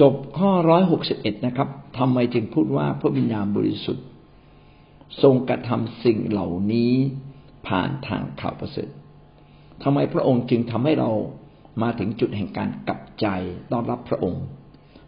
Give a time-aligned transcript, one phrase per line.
[0.00, 1.68] จบข้อร้อยหกสิบเอ็ดนะครับ
[1.98, 4.06] ทำไมจึงพูดว่าพระวิญญาณบริสุทธิ์
[5.22, 6.92] ทรงกระทำสิ่งเหล่านี้
[7.68, 8.90] ผ่านทางข่าวประเสริฐ
[9.82, 11.10] ทำไมพระองค์จึงทำให้เรา
[11.82, 13.26] มาถึงจุดแห่งการกลับใจ
[13.72, 14.44] ต้อนรับพระองค์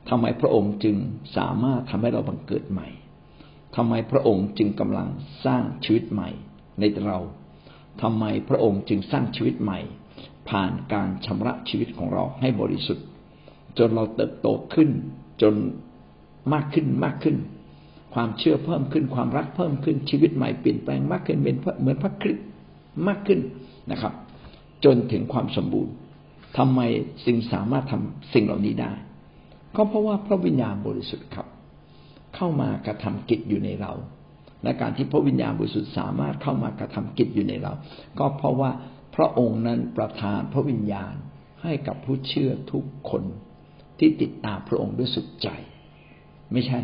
[0.08, 0.96] ทำไมพระองค์จึง
[1.36, 2.88] สามารถทำให้เราบังเกิดใหม่
[3.76, 5.08] ทำไมพระองค์จึงกำลัง
[5.44, 6.30] สร้างชีวิตใหม่
[6.78, 7.18] ในเรา
[8.02, 9.80] ทำไมพระองค์จึงสร้างชีวิตใหม่
[10.50, 13.06] ผ่านการชำระชีวิตของเราให้บริสุทธิ์
[13.78, 14.90] จนเราเติบโตขึ้น
[15.42, 15.54] จน
[16.52, 17.36] มากขึ้นมากขึ้น
[18.14, 22.46] ความเชื่อเพิ่มขึ้นความรักเพิ่มขึ้นชีวิตใหม่เปลี่ยนแปลงมากขึ้นเป็นเหมือนพระคริสต์
[23.08, 23.40] มากขึ้น
[23.90, 24.12] นะครับ
[24.84, 25.92] จนถึงความสมบูรณ์
[26.58, 26.80] ทำไม
[27.26, 28.92] สิ่งสามารถทำสิ่งเหล่านี้ได้
[29.76, 31.46] ก็เพราะว่าพระวิญญาณบริสุทธิ์ครับ
[32.36, 33.92] เข้ามากระทำกิจอยู่ในเรา
[34.62, 37.72] และการที่พระวิญญาณบริสุทธิ์สามารถเข้ามากระทำกิจอยู่ในเรา
[38.18, 38.70] ก็เพราะว่า
[39.16, 41.14] พระองค์นั้นประทานพระวิญญาณ
[41.62, 43.22] ให้กับผู้เชื่อทุกคน
[43.98, 45.48] ที่ติดตามพระองค์ด้วยสุดใจ
[46.52, 46.78] ไม่ใช่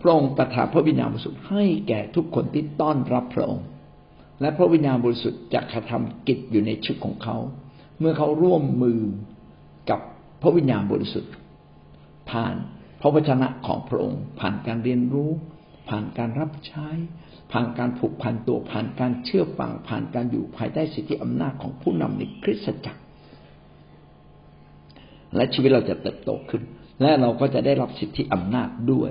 [0.00, 3.66] พระองค์ประทานพระวิญญาณบริสุทธิ์ให้แก่ทุกคนที่ต้อนรับพระองค์
[4.40, 7.36] และพระวิญญาณบริสุทธิ์จะกระทำกิจอยู่ในชีวิตของเขา
[7.98, 9.00] เมื่อเขาร่วมมือ
[9.90, 10.00] กับ
[10.42, 11.32] พระวิญญาณบริสุทธิ์
[12.30, 12.54] ผ่าน
[13.00, 15.30] พระวจนะของพระองค์ ผ่านการเรียนรู้
[15.88, 16.88] ผ่านการรับใช้
[17.52, 23.00] ผ่านการผูกพันตัวผ่านการเชื่อฟังผ่านการอยู่ภายใต้สิทธิอำนาจของผู้นำในคริสตจักร
[25.36, 26.62] และชีวิตเราจะเติบโตขึ้น
[27.00, 29.10] และเราก็จะได้รับสิทธิอำนาจด้วย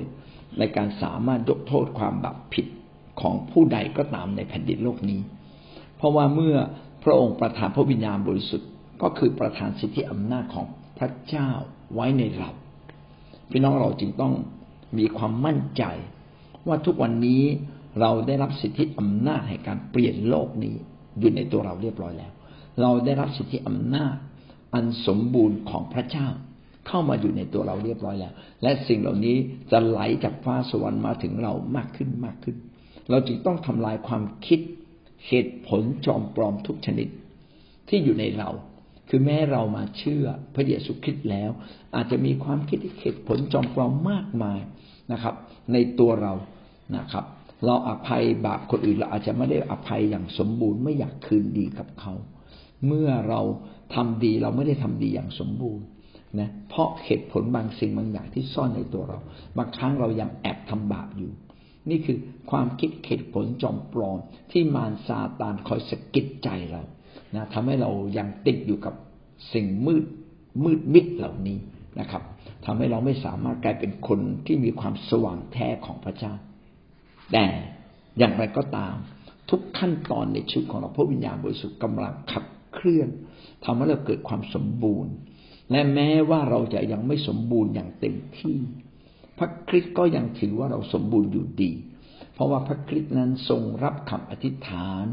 [0.60, 2.66] ในการสามารถยกโทษความบาปผิด
[3.22, 5.20] ของผู้ใดก็ตามในแผ่นดินโลกนี้
[5.98, 6.56] เพราะว่าเมื่อ
[7.04, 8.70] พระองค์ประทานพระวิญญาณบริสุทธิ์
[9.02, 10.66] ก็คือประทานสิทธิอำนาจของ
[10.98, 11.50] พระเจ้า
[11.94, 12.50] ไว้ในเรา
[13.52, 14.34] พี่น้องเราจึงต้อง
[14.98, 15.84] มีความมั่นใจ
[16.68, 17.44] ว่าทุกวันนี้
[18.02, 20.76] เราได้รับสิทธิอำนาจแห่งการเปลี่ยนโลกนี้
[21.20, 22.32] อยู่ในตัวเราเรียบร้อยแล้ว
[22.82, 24.16] เราได้รับสิทธิอำนาจ
[24.74, 26.28] อันสมบูรณ์ของพระเจ้า
[26.88, 29.36] เข้ามาอยู่ในตัวเราเรียบร้อยแล้ว และสิ่งเหล่านี้
[29.72, 32.56] จะไหลจากฟ้าสวรรค์มาถึงเรามากขึ้นมากขึ้น
[33.10, 34.60] เราจึงต้องทำลายความคิด
[35.28, 37.08] เหตุผลจอมปลอมทุกชนิด
[37.90, 38.50] ที่อยู่ในเรา
[39.10, 41.52] คือแม้เรามาเชื่อพระเยซูคริสต์แล้ว
[41.96, 44.60] อาจจะมีความคิดเหตุผลจอมปลอมมากมาย
[45.12, 45.36] นะครับ
[45.74, 46.34] ในตัวเรา
[46.98, 47.26] นะครับ
[47.66, 52.14] เราอภัยบาปคนอื่นเราอาจจะไม่ได้อภัยอย่างสมบูรณ์ไม่อยากคืนดีกับเขา
[52.86, 53.42] เมื่อเรา
[53.96, 55.86] ทำดีเราไม่ได้ทำดีอย่างสมบูรณ์
[56.40, 59.20] นะเพราะเหตุผลบางสิ่งบางอย่างที่ซ่อนในตัวเรา
[59.58, 61.32] บางครั้งเรายังแอบทำบาปอยู่
[61.90, 62.18] นี่คือ
[62.52, 64.18] ความคิดเหตุผลจอมปลอม
[64.52, 66.84] ที่มารซาตานคอยสะกิดใจเรา
[67.36, 68.94] นะทำให้เรายังติดอยู่กับ
[69.54, 70.06] สิ่งมืด
[70.64, 71.58] มืดมิดเหล่านี้
[72.00, 72.24] นะครับ
[72.66, 76.34] ทำให้เราไม่สามารถกลายเป็นคนที่มีความสว่างแท้ของพระเจ้า
[77.32, 77.46] แต่
[78.18, 78.96] อย่างไรก็ตาม
[79.50, 82.44] ทุกขั้นตอนในชีวิตของเราพระวิญญาณบริสุทธิ์กำลังขับ
[82.78, 83.10] เคลื่อน
[83.66, 85.14] ทำให้เราเกิดความสมบูรณ์
[85.72, 88.58] และแม้ว่าเราจะยังไม่สมบูรณ์อย่างเต็มที่
[89.38, 91.72] พระคริสต์ก็ยังถือว่าเราสมบูรณ์อยู่ดี
[92.34, 95.06] เพราะว่าพระคริสต์นั้นทรงรับคำอธิษฐาน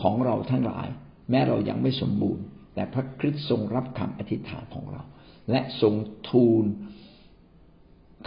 [0.00, 0.88] ของเราทั้งหลาย
[1.30, 2.42] แม้เรายังไม่สมบูรณ์
[2.74, 5.02] แต่พระคริสต์ทรงรับคำอธิษฐานของเรา
[5.50, 5.94] และทรง
[6.28, 6.64] ทูล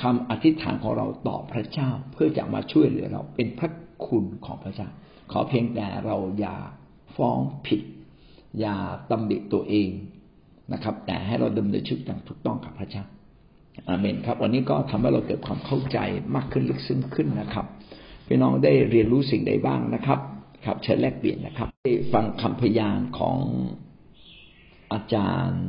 [0.01, 3.71] คำอธิษฐานของเราต่อพระเจ้าเพื่อจะมาช่วยเหลือเราเป็นพระ
[4.05, 4.89] คุณของพระเจ้า
[5.31, 6.57] ขอเพียงแต่เราอย่า
[7.15, 7.81] ฟ้องผิด
[8.59, 8.75] อย่า
[9.11, 9.89] ตำหนิตัวเอง
[10.73, 13.03] นะครับ แต่ให้เราดำเนินชีวิตอย่างถูกต้องกับพระเจ้า
[13.87, 15.97] อาเมนครับ วันนี้ก็ทำให้เราเกิดความเข้าใจ
[16.35, 17.65] มากขึ้นลึกซึ้งขึ้นนะครับ
[18.27, 20.19] พี่น้องได้เรียนรู้สิ่งใดบ้างนะครับ
[20.65, 23.37] ครับเชิญแลกเปลี่ยนนะครับได้ฟังคำพยานของ
[24.93, 25.63] อาจารย์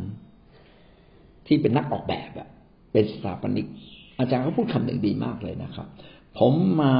[1.47, 2.49] ที่เป็นนักออกแบบอะ
[2.93, 3.67] เป็นสถาปนิก
[4.19, 5.87] อาจารย์เขาพูดคำหนึ่งดีมากเลยนะครับ
[6.39, 6.95] ผมมา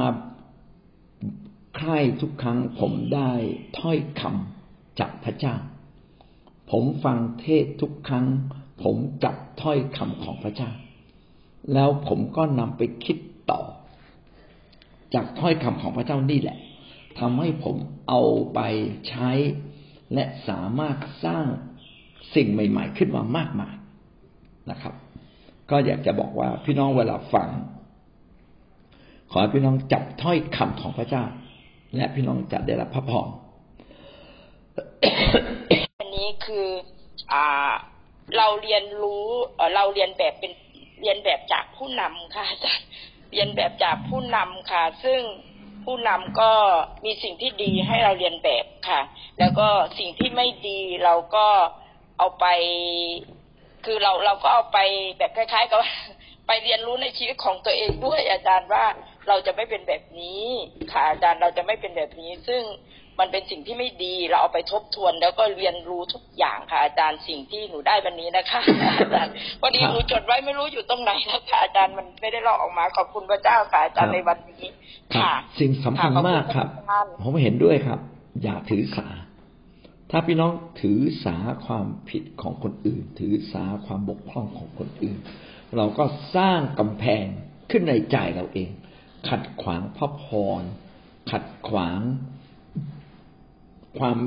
[1.75, 3.31] ใคร่ทุกครั้งผมได้
[3.79, 5.55] ถ้อยคำจากพระเจ้า
[6.71, 8.25] ผมฟังเทศทุกครั้ง
[8.83, 10.69] ผมจับถ้อยคำของพระเจ้า
[11.73, 13.17] แล้วผมก็นำไปคิด
[13.51, 13.61] ต่อ
[15.13, 16.57] จากถ้อยคำของพระเจ้านี่แหละ
[17.19, 17.75] ทำให้ผม
[18.09, 18.21] เอา
[18.53, 18.59] ไป
[19.09, 19.29] ใช้
[20.13, 21.45] และสามารถสร้าง
[22.35, 23.73] สิ่งใหม่ ๆ ขึ้นมามากมาย
[24.71, 24.93] นะครับ
[25.69, 27.49] ก็อยากจะบอกว่าพี่น้องเวลาฟัง
[29.31, 31.23] ขอให้พี่น้องจับถ้อยคำของพระเจ้า
[31.95, 33.27] และพี่น้องจะได้รับพระพร
[36.25, 36.67] นี้คือ
[37.33, 37.71] อ่า
[38.37, 39.25] เราเรียนรู้
[39.75, 40.51] เราเรียนแบบเป็น
[41.01, 42.87] เรียนแบบจากผู้นำค่ะอาจารย์
[43.31, 45.21] เรียนแบบจากผู้นำค่ะ ซึ่ง
[45.85, 46.51] ผู้นำก็
[47.05, 49.01] มีสิ่งที่ดีให้เราเรียนแบบค่ะ
[49.39, 49.67] แล้วก็
[49.99, 51.47] สิ่งที่ไม่ดีเราก็
[52.17, 52.45] เอาไป
[53.85, 54.79] คือเราเราก็เอาไป
[55.17, 55.79] แบบคล้าย ๆ กับ
[56.47, 58.85] ไปเรียนรู้ในชีวิตของตัวเองด้วยอาจารย์ว่า
[59.27, 60.43] เราจะไม่เป็นแบบนี้
[60.91, 62.61] ค่ะอาจารย์เราจะไม่เป็นแบบนี้ ซึ่ง
[63.19, 68.59] มันเป็นสิ่งที่ไม่ดี เราเอาไปทบทวน แล้วก็เรียนรู้ทุกอย่างค่ะ อาจารย์สิ่งที่หนูได้วันนี้นะคะ
[68.99, 74.65] อาจารย์พอดีหนูจดไว้ไม่รู้อยู่ตรงไหนนะคะอาจารย์มันไม่ได้ลอกออกมาขอบคุณพระเจ้าค่ะอาจารย์ในวันนี้
[75.15, 76.67] ค่ะ สิ่งสำคัญมากครับ
[77.21, 77.99] ผมเห็นด้วยครับ
[78.43, 79.07] อย่าถือสา
[80.11, 80.51] ถ้าพี่น้อง
[80.81, 81.35] ถือสา
[81.65, 85.17] ความผิดของคนอื่น ถือสาความบกพร่องของคนอื่น
[85.77, 86.03] เราก็
[86.35, 87.25] สร้างกำแพง
[87.71, 88.71] ขึ้นในใจเราเอง
[89.29, 90.25] ขัดขวางพระพ
[90.61, 90.63] ร
[91.31, 91.99] ขัดขวาง
[93.99, 94.17] ความ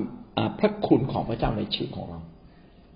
[0.59, 2.21] พระคุณของพระเจ้าในชีวิตของเรา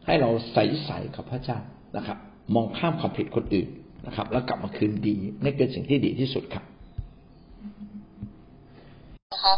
[0.07, 1.59] ให้เราใส่ใส่กับพระเจ้า
[1.97, 2.19] นะครับ
[2.55, 3.69] มองข้ามความผิดคนอื่น
[4.07, 6.65] นะครับ แล้วกลับมาคืนดีนี่เป็นสิ่งที่ดีที่สุดครับ
[9.33, 9.55] นะคะ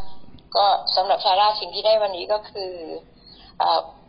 [0.56, 0.66] ก็
[0.96, 2.72] สำหรับชาร่าสิ่งที่ได้วันนี้ก็คือ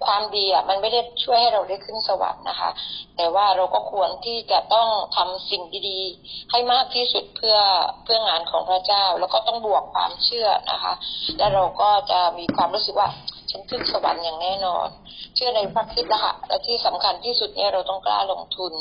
[0.06, 2.70] ความดีอะมันไม่ได้ช่วยให้เราได้ขึ้นสวรรค์นะคะ
[3.18, 7.58] แต่ว่าเราก็ควรที่จะต้องทำสิ่งดีๆ ให้มากที่สุดเพื่อ
[8.04, 10.94] เพื่องานของพระเจ้า แล้วก็ต้องบวกความเชื่อนะคะ
[11.38, 13.10] และเราก็จะมีความรู้สึกว่า
[13.56, 14.88] ฉันขึ้นสวรรค์อย่างแน่นอน
[15.36, 18.74] เชื่อในพระคิดนะคะและที่สำคัญที่สุดเนี่ยเราต้องกล้าลงทุน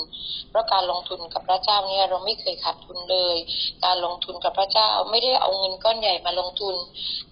[0.50, 3.36] เพราะการลงทุนกับพระเจ้าเนี่ยเราไม่เคยขาดทุนเลย
[3.84, 6.74] การลงทุนกับพระเจ้าไม่ได้เอาเงินก้อนใหญ่มาลงทุน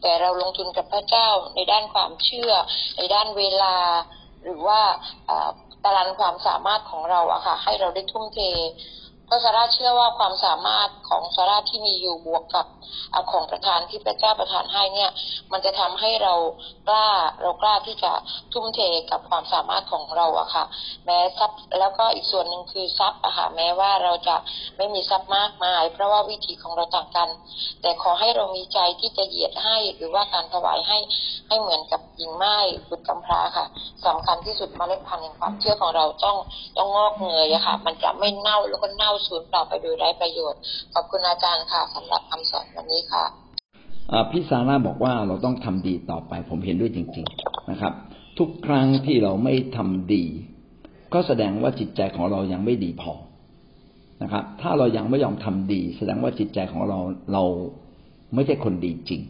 [0.03, 2.53] แต่เราลงทุนกับพระเจ้าในด้านความเชื่อ
[2.97, 3.77] ในด้านเวลา
[4.45, 4.81] หรือว่า
[5.85, 8.41] ตารางความสามารถของเราอะค่ะให้เราได้ทุ่มเท
[9.35, 12.67] พราะซาร่าเชื่อว่าความสามารถของ ซาราที่มีอยู่บวกกับ
[13.31, 15.11] ของประธานที่พระเจ้าประทานให้เนี่ย
[15.53, 16.35] มันจะทำให้เรา
[16.89, 17.09] กล้า
[17.43, 18.13] เรากล้าที่จะ
[18.53, 18.81] ทุ่มเท
[19.11, 20.65] กับความสามารถของเราอะค่ะ
[21.05, 24.37] แม้ทรัพย์แล้วก็อีกส่วนหนึ่งคือทรัพย์อะค่ะแม้ว่าเราจะ
[24.77, 27.29] ไม่มีทรัพย์มากมาย เพราะว่าวิธีของเราต่างกัน
[27.83, 30.99] แต่ขอให้เรามีใจที่จะเหยียดให้ หรือว่าการถวายให้
[31.49, 32.57] ให้เหมือนกับหญิงไม้
[32.89, 33.67] บุตรกำพร้าค่ะ
[34.07, 36.37] สำคัญที่สุดมเมล็ดพันธุ์แห่งความเชื่อของเราต้อง
[36.77, 40.61] ต้องงอกเงยอะค่ะ มันจะไม่เน่าแล้วก็เน่าสูญเปล่าไปโดยไร้ประโยชน์
[40.95, 43.25] ขอบคุณอาจารย์ค่ะสำหรับคำสอนวันนี้ค่ะ
[44.31, 47.93] พี่ซาร่าบอกว่าเราต้องทำดีต่อไป ผมเห็นด้วยจริง ๆนะครับ
[48.39, 50.25] ทุกครั้งที่เราไม่ทำดี
[51.15, 53.13] ก็แสดงว่าจิตใจของเรายังไม่ดีพอ
[54.23, 56.99] นะครับ ถ้าเรายังไม่ยอมทำดี แสดงว่าจิตใจของเรา
[57.33, 57.45] เรา
[58.35, 59.23] ไม่ใช่คนดีจริง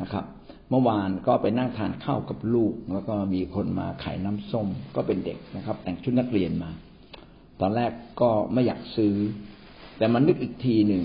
[0.00, 0.24] นะครับ
[0.70, 6.70] เมื่อวานก็ไปนั่งทานข้าวกับลูก แล้วก็มีคนมาขายน้ำส้มก็เป็นเด็กนะครับ แต่งชุดนักเรียนมา
[7.60, 9.14] ตอนแรกก็ไม่อยากซื้อ
[9.98, 11.02] แต่มันนึกอีกทีหนึ่ง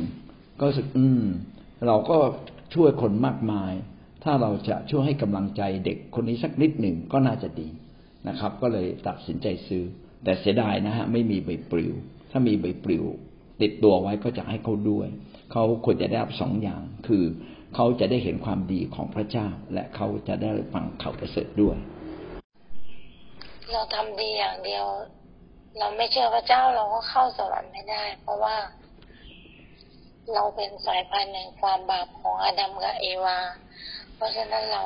[0.60, 1.24] ก็รู้สึกอืม
[1.88, 2.18] เราก็
[2.74, 3.74] ช่วยคนมากมาย
[4.24, 7.68] ถ้าเราจะช่วยให้กำลังใจเด็กคนนี้สักนิดหนึ่งก็น่าจะดี
[8.28, 9.84] นะครับ ก็เลยตัดสินใจซื้อ
[10.24, 11.94] แต่เสียดายนะฮะไม่มีใบปลิว
[12.32, 13.04] ถ้ามีใบปลิว
[13.62, 15.08] ติดตัวไว้ก็จะให้เขาด้วย
[15.52, 17.24] เขาควรจะได้รับสองอย่าง คือ
[17.76, 21.76] เขาจะได้เห็นความดีของพระเจ้า และเขาจะได้ฟังข่าวประเสริฐด้วย
[23.72, 24.86] เราทำดีอย่างเดียว
[25.80, 28.56] เราไม่เชื่อพระเจ้าเราก็เข้าสวรรค์ไม่ได้ เพราะว่า
[30.34, 33.40] เราเป็นสายพันธุ์แห่งความบาปของอาดัมกับเอวา
[34.16, 34.86] เพราะฉะนั้นเรา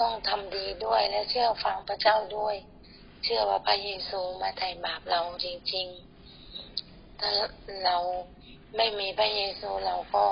[0.00, 2.54] ต้องทำดีด้วยและเชื่อฟังพระเจ้าด้วย
[3.24, 5.86] เชื่อว่าพระเยซูมาไถ่บาปเราจริง
[6.54, 7.30] ๆ ถ้า
[7.84, 7.96] เรา
[8.76, 10.24] ไม่มีพระเยซูเราก็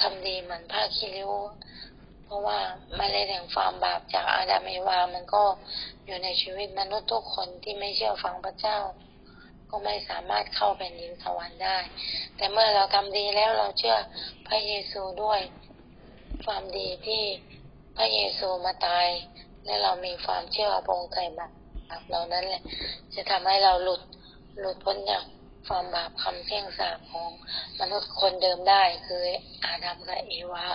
[0.00, 1.32] ทำดีเหมือนผ้าคิริว
[2.24, 2.58] เพราะว่า
[2.98, 5.42] มาเลยแห่งความบาปจากอาดัมเอวา มันก็
[6.06, 8.78] อยู่ในชีวิตมนุษย์ทุกคนที่ไม่เชื่อฟังพระเจ้า
[9.70, 11.78] ก็ไม่สามารถเข้าแผ่นดินสวรรค์ได้
[12.36, 13.96] แต่เมื่อเราทำดีแล้วเราเชื่อ
[14.48, 15.40] พระเยซูด้วย
[16.44, 17.22] ความดีที่
[17.96, 19.08] พระเยซูมาตาย
[19.64, 21.52] และเรามีความเชื่อพงใจบาป
[22.10, 22.62] เรานั้นแหละ
[23.14, 24.02] จะทำให้เราหลุด
[24.60, 25.24] หลุดพ้นจาก
[25.66, 27.30] ความบาปคำเสี่ยงสาบของ
[27.80, 29.22] มนุษย์คนเดิมได้คือ
[29.64, 30.66] อาดัมและเอวา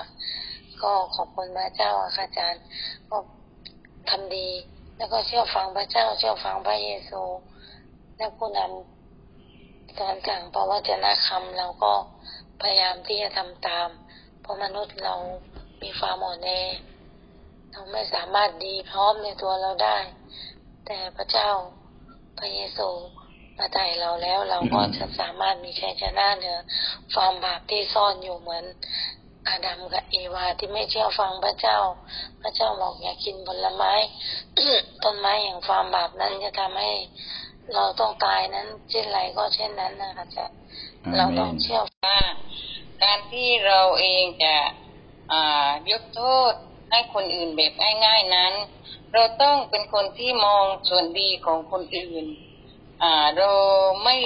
[0.83, 2.63] ก็ขอบคุณพระเจ้าค่ะอาจารย์
[3.09, 3.17] ก็
[4.09, 4.47] ทำดี
[4.97, 7.21] แล้วก็เชื่อฟังพระเจ้าเชื่อฟังพระเยซู
[8.19, 11.93] และผู้นำสอนสั่งพระวจนะคำเราก็
[12.61, 13.87] พยายามที่จะทำตาม
[14.41, 15.15] เพราะมนุษย์เรา
[15.81, 16.49] มีความอ่อนแอ
[17.71, 19.97] เราไม่สามารถดีพร้อมในตัวเราได้
[20.85, 21.51] แต่พระเจ้า
[22.37, 22.89] พระเยซู
[23.57, 26.59] มาไถ่เราแล้วเราก็จะสามารถมีชัยชนะเหนือ
[27.13, 28.65] ความบาปที่ซ่อนอยู่เหมือน
[29.47, 31.79] อาดัมกับเอวาที่ไม่เชื่อฟังพระเจ้า
[32.41, 33.93] พระเจ้าบอกอย่ากินผลไม้
[35.03, 36.91] ต้นไม้อย่างความบาปนั้นจะทำให้
[37.75, 40.45] เราต้องตายนั้น เช่นไรก็เช่นนั้นนะคะจะ
[41.17, 42.17] เราต้องเชื่อว่า
[43.03, 44.55] การที่เราเองจะ
[45.91, 46.21] ยกโท
[46.51, 46.53] ษ
[46.91, 47.73] ให้คนอื่นแบบ
[48.05, 48.53] ง่ายๆนั้น
[49.13, 52.25] เราต้องเป็นคนที่มองส่วนดีของคนอื่น
[53.37, 53.51] เรา
[54.03, 54.17] ไม่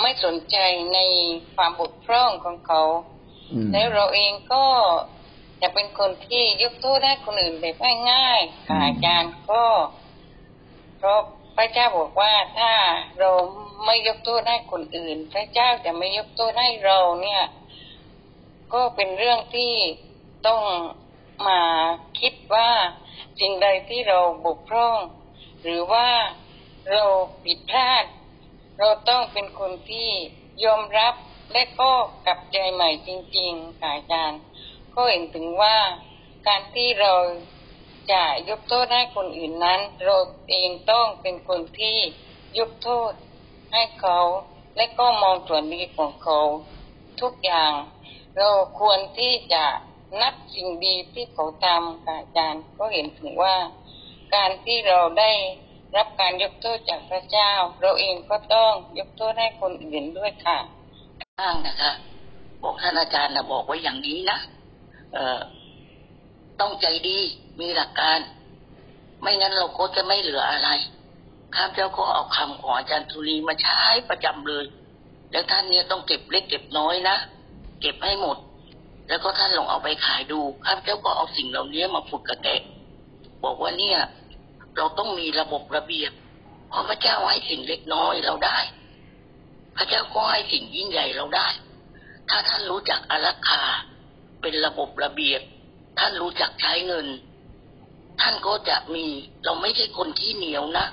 [0.00, 0.56] ไม่สนใจ
[0.94, 0.98] ใน
[1.54, 2.82] ความบกพร่องของเขา
[3.72, 4.64] แล้วเราเองก็
[5.62, 7.76] จะเป็นคนที่ยกโทษให้คนอื่นแบบ
[8.12, 9.64] ง่ายๆอาจารย์ก็
[10.98, 11.20] เพราะ
[11.60, 12.72] พระเจ้าบอกว่าถ้า
[13.18, 13.30] เรา
[13.84, 17.42] ไม่ยกโทษให้คนอื่น พระเจ้าจะไม่ยกโทษให้เราเนี่ย
[18.74, 19.72] ก็เป็นเรื่องที่
[20.46, 20.62] ต้อง
[21.48, 21.60] มา
[22.20, 22.70] คิดว่า
[23.40, 24.96] สิ่งใดที่เราบกพร่อง
[25.62, 26.08] หรือว่า
[26.90, 27.04] เรา
[27.44, 28.04] ผิดพลาด
[28.78, 30.08] เราต้องเป็นคนที่
[30.64, 31.14] ยอมรับ
[31.52, 31.92] และก็
[32.26, 34.40] กลับใจใหม่จริงๆค่ะอาจารย์
[34.94, 35.76] ก็เห็นถึงว่า
[36.46, 37.12] การที่เรา
[38.12, 40.16] จะยกโทษให้คนอื่นนั้น เรา
[40.48, 41.96] เองต้องเป็นคนที่
[42.58, 43.12] ยกโทษ
[43.72, 44.18] ให้เขา
[44.76, 46.40] และก็มองส่วนดีของเขา
[47.20, 47.72] ทุกอย่าง
[48.36, 48.50] เรา
[48.80, 49.64] ควรที่จะ
[50.22, 53.56] นับสิ่งดีที่เขาทำค่ะอาจารย์ก็เห็นถึงว่า
[54.34, 55.32] การที่เราได้
[55.96, 57.50] รับการยกโทษจากพระเจ้า
[57.80, 60.58] เราเองก็ต้องยกโทษให้คนอื่นด้วยค่ะ
[61.38, 61.92] อ้างนะคะ
[62.62, 64.38] บอกท่านอาจารย์นะบอกไว้อย่างนี้นะ
[65.12, 65.40] เอ่อ
[66.60, 67.18] ต้องใจดี
[67.60, 68.18] มีหลักการ
[69.20, 70.68] ไม่งั้นเราก็จะไม่เหลืออะไร
[71.54, 74.64] ข้าพเจ้าก็เอาคำของอาจารย์ธุรีมาใช้ประจำเลย
[75.32, 77.16] แล้วท่านเนี่ยต้องเก็บเล็กเก็บน้อยนะ
[77.80, 78.36] เก็บให้หมด
[79.08, 82.48] แล้วก็ท่านลองเอาไปขายดูข้าพเจ้าก็เอาสิ่งเหล่านี้มาฝึกกับแก
[83.44, 83.98] บอกว่าเนี่ย
[84.76, 86.12] เราต้องมีระบบระเบียบ
[86.68, 88.58] เพราะพระเจ้าให้สิ่งเล็กน้อยเราได้
[89.76, 91.48] พระเจ้าก็ให้สิ่งยิ่งใหญ่เราได้
[92.28, 93.62] ถ้าท่านรู้จักอารักขา
[94.40, 95.42] เป็นระบบระเบียบ
[95.98, 97.06] ท่านรู้จักใช้เงิน
[98.20, 99.06] ท่านก็จะมี
[99.44, 100.86] เราไม่ใช่คนที่เหนียวนะ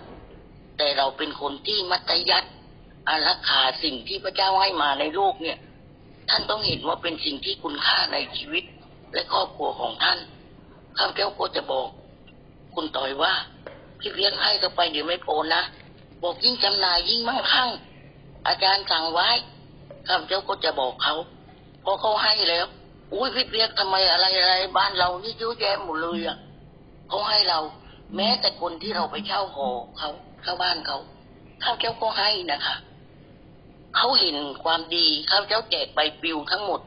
[0.78, 2.46] แต่เราเป็นคนที่มัตยัด
[3.08, 5.58] อารักขาสิ่งที่พระเจ้าให้มาในโลกเนี่ย
[6.30, 8.64] ท่านต้องเห็นว่าเป็นสิ่งที่คุณค่าในชีวิต
[9.14, 10.20] และครอบครัวของท่าน
[10.98, 11.88] ข้าพเจ้าก็จะบอก
[12.76, 13.34] คุณต่อยว่า
[14.00, 15.62] พี่เลี้ยงให้ก็ไปเดี๋ยวไม่พอนะ
[16.24, 17.70] บอกยิ่งจำนายยิ่งมั่งคั่ง
[18.48, 19.30] อาจารย์สั่งไว้
[20.08, 21.16] ข้าพเจ้าก็จะบอกเขา
[21.84, 22.66] พอเขาให้แล้ว
[23.14, 26.38] อุ้ยพี่เปียกทำไมอะไรอะไรบ้านเรานี่เยอะแยะหมดเลยอะ
[27.08, 27.60] เขาให้เรา
[28.16, 30.10] แม้แต่คนที่เราไปเช่าหอเขา
[30.44, 30.98] เข้าบ้านเขา
[31.64, 32.76] ข้าพเจ้าก็ให้นะคะ
[33.96, 36.82] เขาเห็นความดีข้าพเจ้าแจกใบปลิวทั้งหมด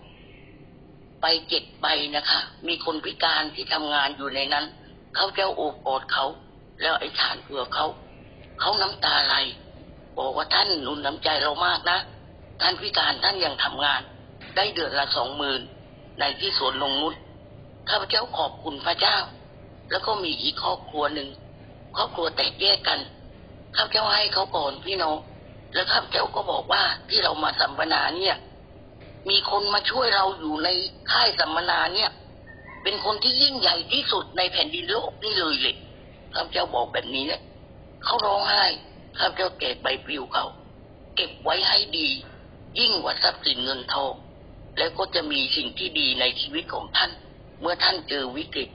[1.23, 4.65] ไปเจ็ดใบนะคะ มีคนพิการที่ทำงานอยู่ในนั้น
[5.17, 6.25] ข้าเจ้าโอบกอดเขา
[6.81, 7.87] แล้วไอ้ฐานเผื่อเขา
[8.61, 9.35] เขาน้ำตาไหล
[10.19, 11.99] บอกว่าท่านหนุนน้ำใจเรามากนะ
[12.61, 14.03] ท่านพิการท่านยังทำงาน
[14.57, 15.61] ได้เดือนละสองหมื่น
[16.19, 17.15] ในที่สวนลงนุช
[17.89, 19.17] ข้าพเจ้าขอบคุณพระเจ้า
[19.91, 21.29] แล้วก็มีอีกครอบครัวหนึ่ง
[21.97, 23.01] ครอบครัวแตกแยกกัน
[23.77, 25.17] ข้าพเจ้าให้เขาก่อนพี่น้อง
[25.75, 28.37] แล้วข้าพเจ้าก็บอกว่าที่เรามาสัมมนาเนี่ย
[29.31, 30.69] มีคนมาช่วยเราอยู่ใน
[31.13, 32.11] ค่ายสัมมนาเนี่ย
[32.83, 35.77] เป็นคนที่ยิ่งใหญ่ที่สุดในแผ่นดินโลกนี่เลยเลย
[36.35, 37.43] ข้าพเจ้าบอกแบบนี้เนี่ย
[38.05, 38.65] เขาร้องไห้
[39.19, 40.45] ข้าพเจ้าเก็บใบปลิวเขา
[41.17, 42.09] เก็บไว้ให้ดี
[42.79, 44.15] ยิ่งกว่าทรัพย์สินเงินทอง
[44.79, 47.11] แล้วก็จะมีสิ่งที่ดีในชีวิตของท่าน
[47.61, 48.69] เมื่อท่านเจอวิกฤต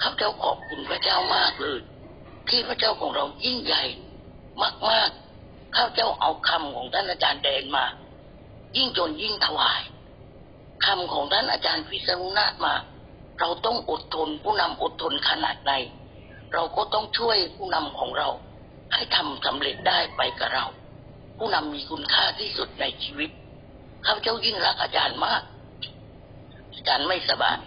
[0.00, 1.80] ข้าพเจ้าขอบคุณพระเจ้ามากเลย
[2.48, 3.84] ที่พระเจ้าของเรายิ่งใหญ่
[4.90, 7.84] มากๆข้าพเจ้าเอาคำของท่านอาจารย์แดนมา
[8.76, 9.80] ยิ่งจนยิ่งถวาย
[10.84, 12.74] คำของท่านอาจารย์พิษณุนาถมา
[13.40, 15.72] เราต้องอดทนผู้นำอดทนขนาดไหน
[16.52, 18.28] เราก็ต้องช่วยผู้นำของเรา
[18.92, 20.66] ให้ทำสำเร็จได้ไปกับเรา
[21.38, 23.30] ผู้นำมีคุณค่าที่สุดในชีวิต
[24.06, 25.42] ข้าเจ้ายิ่งรักอาจารย์มาก
[26.74, 27.58] อาจารย์ไม่สบาย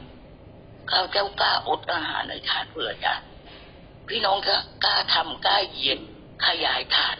[0.91, 3.27] ข้าเจ้ากล้าอดอาหารในทานเพื่ออาจารย์
[4.07, 5.99] พี่น้องก็กล้าทำกล้าเหยียด
[6.45, 7.17] ขยายฐาน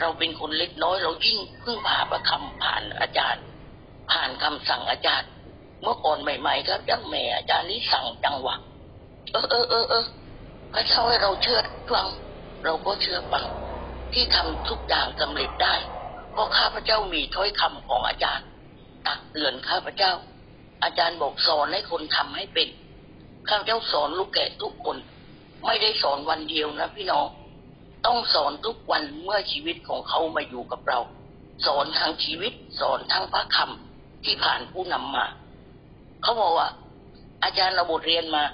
[0.00, 3.44] เราเป็นคนเล็กน้อย เรายิ่งพึ่งพาประคำผ่านอาจารย์
[4.10, 5.28] ผ่านคำสั่งอาจารย์
[5.82, 8.56] เมื่อก่อนใหม่ๆครับจังแม่อาจารย์นี่สั่งจังหวะ
[9.32, 10.04] เออเออเออเออ
[10.72, 12.08] พระเจ้าให้เราเชื่อฟัง
[12.64, 13.44] เราก็เชื่อฟัง
[14.12, 15.74] ที่ทำทุกอย่างสำเร็จได้
[16.32, 18.46] เพราะข้าพเจ้ามีถ้อยคำของอาจารย์
[19.06, 20.12] ตักเตือนข้าพเจ้า
[20.82, 22.68] อาจารย์บอกสอนให้คนทำให้เป็น
[23.48, 24.96] ข้าพเจ้าสอนลูกแกะทุกคน
[25.66, 27.26] ไม่ได้สอนวันเดียวนะพี่น้อง
[28.06, 30.98] ต้องสอนทุกวันเมื่อชีวิตของเขามาอยู่กับเรา
[31.66, 35.26] สอนทางชีวิตสอนทางพระคำที่ผ่านผู้นำมา
[36.22, 36.68] เขาบอกว่า
[37.44, 38.44] อาจารย์เราบทเรียนมา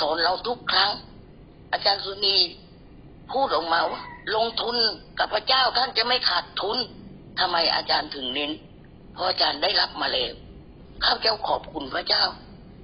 [0.00, 0.90] สอนเราทุกครั้ง
[1.72, 2.36] อาจารย์สุนี
[3.32, 4.00] พูดออกมาว่า
[4.34, 4.76] ลงทุน
[5.18, 6.78] กับพระเจ้าท่านจะไม่ขาดทุน
[7.40, 8.50] ทำไมอาจารย์ถึงเน้น
[9.14, 10.32] เพราะอาจารย์ได้รับมาแล้ว
[11.04, 12.24] ข้าพเจ้าขอบคุณพระเจ้า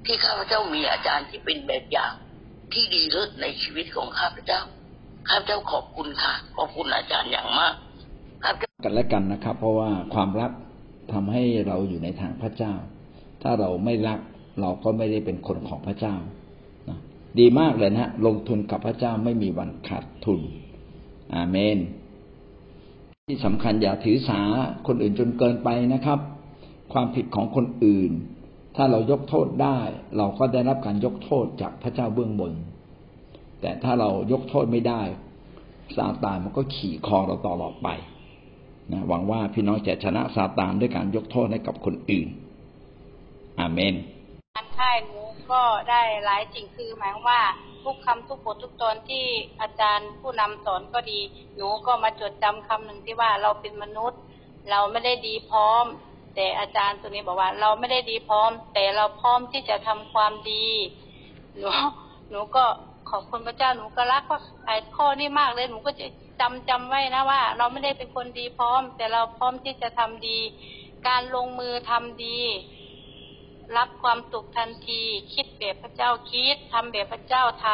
[0.04, 2.12] ที่ข้าพเจ้ามีอาจารย์ที่เป็นแบบอย่าง
[2.72, 4.60] ที่ดีเลิศในชีวิตของข้าพเจ้า
[5.28, 7.74] ข้าพเจ้าขอบคุณค่ะ ขอบคุณอาจารย์อย่างมาก
[8.44, 10.50] ข้าพเจ้ากันและกันนะครับ เพราะว่าความรัก
[11.12, 12.72] ทำให้เราอยู่ในทางพระเจ้า
[13.42, 14.20] ถ้าเราไม่รัก
[14.60, 16.14] เราก็ไม่ได้เป็นคนของพระเจ้า
[16.88, 16.98] นะ
[17.38, 20.40] ดีมากเลยนะฮะลงทุนกับพระเจ้าไม่มีวันขาดทุน
[21.34, 21.78] อาเมน
[23.32, 24.40] ที่สำคัญอย่าถือสา
[24.86, 26.18] คนอื่นจนเกินไปนะครับ
[26.92, 28.10] ความผิดของคนอื่น
[28.76, 29.78] ถ้าเรายกโทษได้
[30.16, 32.52] เราก็ได้รับการยกโทษจากพระเจ้าเบื้องบน
[33.60, 35.02] แต่ถ้าเรายกโทษไม่ได้
[35.96, 37.88] ซาตานมันก็ขี่คอเราตลอดไป
[38.92, 42.28] นะหวังว่าพี่น้องจะชนะซาตานด้วยการยกโทษให้กับคนอื่น
[43.60, 43.94] อาเมน
[44.56, 45.20] การค่ายหนู
[45.52, 47.40] ก็ได้หลายสิ่งคือหมายว่า
[47.84, 49.26] ทุกคำทุกบททุกตอนที่
[49.60, 51.20] อาจารย์ผู้นำสอนก็ดี
[51.56, 54.20] หนูก็มาจดจำคำหนึ่งที่ว่าเราเป็นมนุษย์
[54.70, 55.84] เราไม่ได้ดีพร้อม
[56.34, 60.66] แต่อาจารย์ตัวนี้บอกว่า เราไม่ได้ดีพร้อม แต่เราพร้อมที่จะทำความดี
[61.56, 61.68] หนู
[62.30, 62.64] หนูก็
[63.10, 66.06] ขอบคุณพระเจ้าหนูก็รักว่าไอ้ข้อนี้มากเลยหนูก็จะ
[66.40, 70.38] จำจำไว้นะว่า เราไม่ได้เป็นคนดีพร้อม แต่เราพร้อมที่จะทำดี
[71.08, 72.38] การลงมือทำดี
[73.76, 75.02] รับความสุขทันที
[75.34, 77.66] คิดแบบพระเจ้าคิดทำแบบพระเจ้าท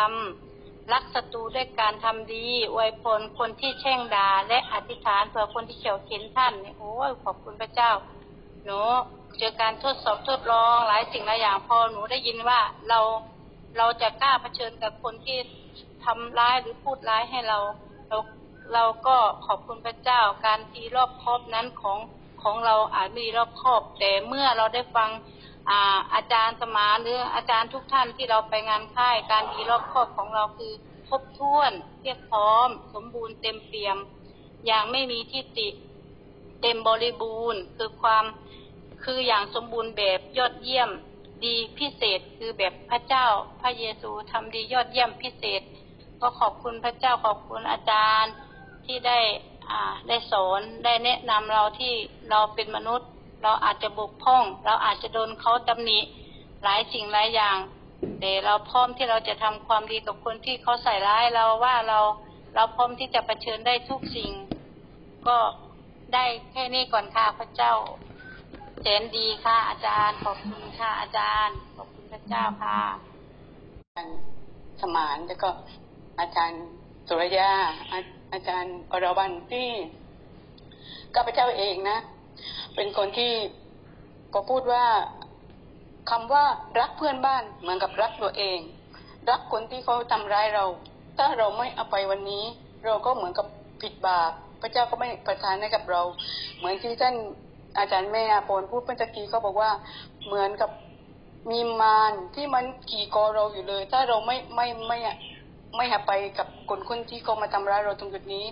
[0.43, 7.91] ำรักศัตรูด้วยการทำดีอวยพรคนที่แช่งด่าและอธิษฐานเผื่อคนที่เขียวเข็นท่านโอ้ยขอบคุณพระเจ้า
[8.65, 8.81] หนู
[9.39, 13.01] เจอการทดสอบทดลองหลายสิ่งหลายอย่างพอหนูได้ยินว่าเรา
[13.79, 15.39] เราจะกล้าเผชิญกับคนที่
[16.05, 17.59] ทำร้ายหรือพูดร้ายให้เรา
[18.09, 18.19] เรา
[18.73, 21.99] เราก็ขอบคุณพระเจ้า การทีรอบครอบนั้นของ
[22.43, 25.11] ของเราอาจมีรอบครอบ แต่เมื่อเราได้ฟัง
[26.15, 30.73] อาจารย์สมานหรืออาจารย์ทุกท่านที่เราไปงานค่ายการดีรอบครอบของเราคือ
[31.09, 33.97] ครบถ้วนเพียบพร้อม สมบูรณ์เต็มเปี่ยม
[34.67, 35.69] อย่างไม่มีที่ติ
[36.63, 38.25] เต็มบริบูรณ์ คือความ
[39.05, 40.91] คืออย่างสมบูรณ์แบบยอดเยี่ยม
[41.45, 43.27] ดีพิเศษ คือแบบพระเจ้า
[43.61, 45.63] พระเยซูทำดียอดเยี่ยมพิเศษ
[46.21, 48.33] ก็ขอบคุณพระเจ้าขอบคุณอาจารย์
[48.87, 49.19] ที่ได้
[49.71, 51.93] อ่าได้สอนได้แนะนำเราที่
[52.31, 53.09] เราเป็นมนุษย์
[53.43, 55.99] เราอาจจะบกพร่อง เราอาจจะโดนเขาตำหนิ
[56.63, 57.59] หลายสิ่งหลายอย่าง
[58.21, 62.01] แต่เราพร้อมที่เราจะทำความดีกับคนที่เขาใส่ร้ายเราว่าเรา
[62.55, 64.31] เราพร้อมที่จะะเผชิญได้ทุกสิ่ง
[65.27, 65.39] ก็
[66.15, 67.75] ได้แค่นี้ก่อนค่ะพระเจ้า
[68.81, 72.79] แสนดีค่ะ อาจารย์ขอบคุณค่ะอาจารย์ขอบคุณพระเจ้าค่ะ
[74.81, 75.51] สมานแล้วก็
[76.21, 76.63] อาจารย์
[77.09, 77.53] สุรยา
[77.93, 77.99] อา
[78.33, 79.69] อาจารย์อรวรรณที่
[81.15, 81.99] ข้าพเจ้าเองนะ
[82.75, 83.33] เป็นคนที่
[84.35, 84.87] ก็พูดว่า
[86.11, 86.45] คำว่า
[86.81, 88.59] รักเพื่อนบ้านเหมือนกับรักตัวเอง
[89.31, 90.65] รักคนที่เขาทำร้ายเรา
[91.19, 92.45] ถ้าเราไม่อภัยวันนี้
[92.85, 93.47] เราก็เหมือนกับ
[93.83, 94.33] ผิดบาป
[94.63, 96.03] พระเจ้าก็ไม่ประทานให้กับเรา
[96.59, 97.15] เหมือนที่ท่าน
[97.79, 99.71] อาจารย์แม่อาปนพูดเมื่อกี้เขาบอกว่า
[100.27, 100.71] เหมือนกับ
[101.51, 104.99] มีมารที่มันขี่คอเราอยู่เลย ถ้าเราไม่ไม่ไม่
[105.77, 108.45] ไม่หาไปกับคนคนที่เขามาทำร้ายเราตรงจุดนี้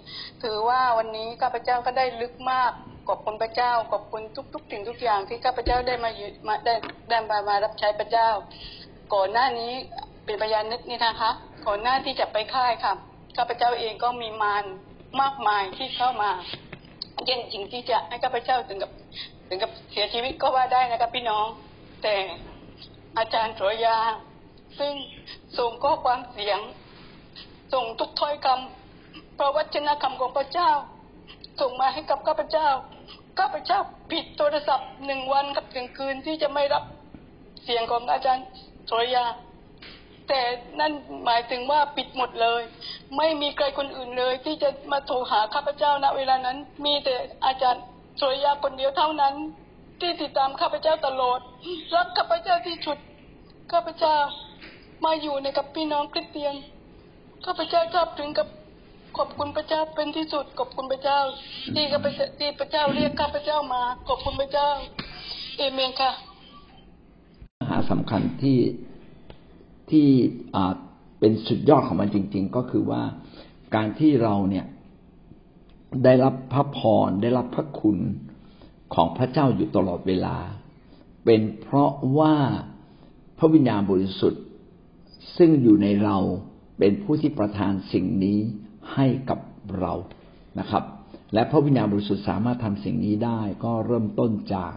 [0.42, 2.72] ถือว่าวันนี้ข้าพเจ้าก็ได้ลึกมาก
[3.08, 4.22] ขอบคุณพระเจ้า ขอบคุณ
[4.54, 6.74] ทุกๆสิ่งทุกอย่างที่ข้าพเจ้าได้มาอยู่มาได้
[7.08, 8.28] ได้มามารับใช้พระเจ้า
[9.14, 9.72] ก่อนหน้านี้
[10.24, 11.30] เป็นพยานนึกนี่นะคะ
[11.66, 12.92] ก่อนหน้าที่จะไปค่ายค่ะ
[13.36, 14.64] ข้าพเจ้าเองก็มีมาร
[15.20, 16.30] มากมายที่เข้ามา
[17.24, 18.90] เย่งจริงที่จะให้ข้าพเจ้าถึงกับ
[19.48, 21.46] ถึงกับเสียชีวิตก็ว่าได้นะครับพี่น้อง
[22.02, 22.14] แต่
[23.18, 23.98] อาจารย์โสยา
[24.78, 24.94] ซึ่ง
[25.58, 26.58] ส่งข้อความเสียง
[27.72, 30.70] ส่งทุกถ้อยคำพระวจนะคำของพระเจ้า
[31.60, 32.68] ส่งมาให้กับข้าพเจ้า
[33.38, 36.84] ข้าพเจ้าผิดโทรศัพท์หนึ่งวันกับหนึ่งคืนที่จะไม่รับ
[37.64, 38.46] เสียงของอาจารย์
[38.86, 39.24] โสยา
[40.28, 40.40] แต่
[40.80, 40.92] นั่น
[41.24, 42.62] หมายถึงว่าปิดหมดเลย
[43.16, 47.14] ไม่มีใครคนอื่นเลย ที่จะมาโทรหาข้าพเจ้าณเวลานั้น มีแต่
[47.46, 47.82] อาจารย์
[48.18, 49.34] โสยาคนเดียวเท่านั้น
[50.00, 51.40] ที่ติดตามข้าพเจ้าตลอด
[51.94, 52.98] รักข้าพเจ้าที่สุด
[53.72, 54.16] ข้าพเจ้า
[55.04, 56.54] มาอยู่ในกับพี่น้องคริสเตียน
[57.44, 58.48] ข้าพเจ้าชอบถึงกับ
[59.18, 61.18] ขอบคุณพระเจ้าเป็นที่สุด ขอบคุณพระเจ้า
[61.74, 64.68] ที่ข้าพเจ้าที่พระเจ้าเรียกข้าพเจ้ามา ขอบคุณพระเจ้า
[65.58, 66.12] เอเมนค่ะ
[67.70, 68.58] หาสำคัญที่
[69.90, 70.06] ที่
[70.54, 70.72] อ่า
[71.20, 73.02] เป็นสุดยอดของมันจริง ๆ ก็คือว่า
[73.74, 74.66] การที่เราเนี่ย
[76.04, 77.98] ได้รับพระพรได้รับพระคุณ
[78.94, 80.36] ของพระเจ้าอยู่ตลอดเวลา
[81.24, 82.34] เป็นเพราะว่า
[83.38, 84.42] พระวิญญาณบริสุทธิ์
[85.36, 86.16] ซึ่งอยู่ในเรา
[86.78, 88.40] เป็นผู้ที่ประทานสิ่งนี้
[88.94, 89.38] ให้กับ
[89.78, 89.92] เรา
[90.60, 90.84] นะครับ
[91.34, 94.72] และพระวิญญาณบริสุทธิ์สามารถทำสิ่งนี้ได้ ก็เริ่มต้นจาก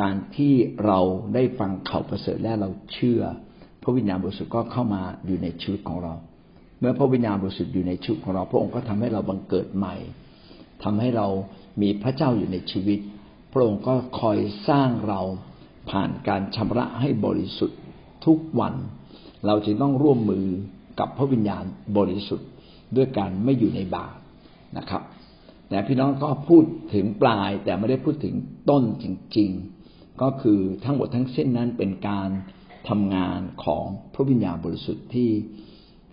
[0.00, 0.54] การที่
[0.86, 1.00] เรา
[1.34, 3.22] ได้ฟังข่าวประเสริฐและเราเชื่อ
[3.82, 6.14] พระวิญญาณบริสุทธิ์ก็เข้ามาอยู่ในชีวิตของเรา
[6.80, 9.94] เมื่อพระวิญญาณบริสุทธิ์อยู่ในชีวิตของเรา พระองค์ก็ทำให้เราบังเกิดใหม่
[10.84, 11.26] ทำให้เรา
[11.82, 12.98] มีพระเจ้าอยู่ในชีวิต
[13.52, 14.38] พระองค์ก็คอย
[14.68, 15.20] สร้างเรา
[15.90, 17.78] ผ่านการชำระให้บริสุทธิ์
[18.26, 18.74] ทุกวัน
[19.46, 20.46] เราจึงต้องร่วมมือ
[21.00, 21.64] กับพระวิญญาณ
[21.96, 22.48] บริสุทธิ์
[22.96, 24.16] ด้วยการไม่อยู่ในบาป
[24.78, 25.02] นะครับ
[25.68, 28.34] แต่พี่น้องก็พูดถึงปลายแต่ไม่ได้พูดถึง
[28.70, 29.06] ต้นจ
[29.38, 29.50] ริง
[29.86, 32.28] ๆ ก็คือทั้งหมดทั้งเส้นนั้นเป็นการ
[32.88, 35.30] ทำงานของพระวิญญาณบริสุทธิ์ที่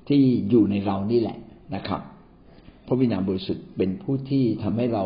[0.09, 1.37] ที่อยู่ในเรานี่แหละ
[1.75, 2.01] นะครับ
[2.87, 5.05] พระวิญญาณบริสุทธิ์เป็นผู้ที่ทำให้เรา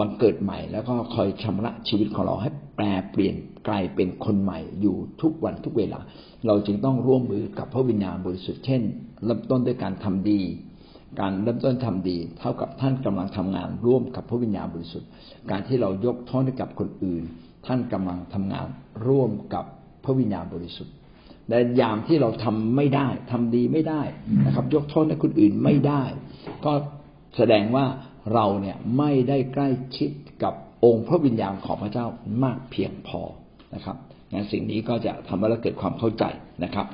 [0.00, 3.34] บังเกิดใหม่ แล้วก็คอยชำระชีวิตของเราให้แปลเปลี่ยน
[3.68, 6.00] กลายเป็นคนใหม่อยู่ทุกวันทุกเวลา
[6.46, 8.82] เราจึงต้องร่วมมือกับพระวิญญาณบริสุทธิ์เช่น
[9.24, 10.40] เริ่มต้นด้วยการทำดี
[11.20, 15.08] การเริ่มต้นทำดี เท่ากับท่านกำลังทำงานร่วมกับพระวิญญาณบริสุทธิ์
[15.50, 17.22] การที่เรายกโทษให้กับคนอื่น
[17.66, 18.66] ท่านกำลังทำงาน
[19.06, 19.64] ร่วมกับ
[20.04, 20.94] พระวิญญาณบริสุทธิ์
[21.48, 24.02] แต่ยามที่เราทำไม่ได้ทำดีไม่ได้
[24.46, 26.02] นะครับ ยกโทษให้คนอื่นไม่ได้
[26.64, 26.72] ก็
[27.36, 27.86] แสดงว่า
[28.34, 30.10] เราเนี่ยไม่ได้ใกล้ชิด
[30.42, 32.06] กับองค์พระวิญญาณของพระเจ้า
[32.42, 33.20] มากเพียงพอ
[33.74, 33.96] นะครับ
[34.32, 36.24] งั้นสิ่งนี้ก็จะทำให้เราเกิดความเข้าใจ
[36.64, 36.86] นะครับ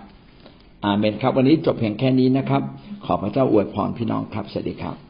[0.85, 2.63] อาเมนครับ วันนี้จบเพียงแค่นี้นะครับ
[3.05, 5.08] ขอพระเจ้าอวยพรพี่น้องครับสวัสดีครับ